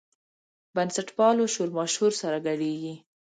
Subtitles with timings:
[0.75, 2.93] بنسټپالو شورماشور سره ګډېږي.